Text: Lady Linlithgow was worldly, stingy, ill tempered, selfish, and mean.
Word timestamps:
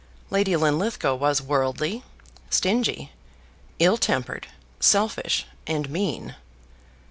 Lady 0.31 0.55
Linlithgow 0.55 1.13
was 1.13 1.43
worldly, 1.43 2.03
stingy, 2.49 3.11
ill 3.77 3.97
tempered, 3.97 4.47
selfish, 4.79 5.45
and 5.67 5.91
mean. 5.91 6.35